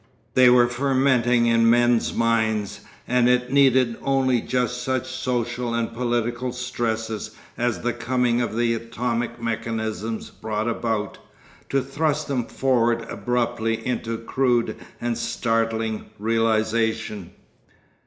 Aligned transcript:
They 0.33 0.49
were 0.49 0.67
fermenting 0.67 1.45
in 1.45 1.69
men's 1.69 2.11
minds, 2.11 2.79
and 3.07 3.29
it 3.29 3.53
needed 3.53 3.97
only 4.01 4.41
just 4.41 4.81
such 4.81 5.07
social 5.07 5.75
and 5.75 5.93
political 5.93 6.51
stresses 6.53 7.35
as 7.55 7.81
the 7.81 7.93
coming 7.93 8.41
of 8.41 8.57
the 8.57 8.73
atomic 8.73 9.39
mechanisms 9.39 10.31
brought 10.31 10.67
about, 10.67 11.19
to 11.69 11.83
thrust 11.83 12.27
them 12.27 12.45
forward 12.47 13.05
abruptly 13.11 13.85
into 13.85 14.17
crude 14.17 14.75
and 14.99 15.19
startling 15.19 16.05
realisation. 16.17 17.33